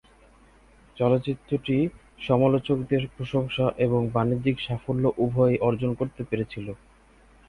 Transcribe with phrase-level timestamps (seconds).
[0.97, 1.75] চলচ্চিত্রটি
[2.19, 6.67] সমালোচকদের প্রশংসা এবং বাণিজ্যিক সাফল্য উভয়ই অর্জন করতে পেরেছিল।